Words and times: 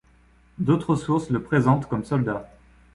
D'autres 0.57 0.95
sources 0.95 1.29
le 1.29 1.43
présentent 1.43 1.87
comme 1.87 2.05
soldat. 2.05 2.49